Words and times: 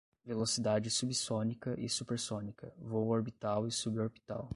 velocidade 0.25 0.89
subsônica 0.89 1.75
e 1.79 1.87
supersônica, 1.87 2.73
voo 2.79 3.09
orbital 3.09 3.67
e 3.67 3.71
suborbital 3.71 4.49